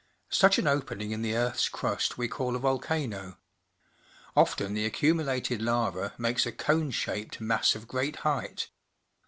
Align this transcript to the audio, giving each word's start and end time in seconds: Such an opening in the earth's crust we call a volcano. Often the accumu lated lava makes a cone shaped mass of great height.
Such 0.31 0.57
an 0.57 0.65
opening 0.65 1.11
in 1.11 1.21
the 1.21 1.35
earth's 1.35 1.69
crust 1.69 2.17
we 2.17 2.27
call 2.27 2.55
a 2.55 2.57
volcano. 2.59 3.37
Often 4.35 4.73
the 4.73 4.89
accumu 4.89 5.23
lated 5.23 5.61
lava 5.61 6.15
makes 6.17 6.47
a 6.47 6.51
cone 6.51 6.89
shaped 6.89 7.39
mass 7.39 7.75
of 7.75 7.87
great 7.87 8.15
height. 8.25 8.69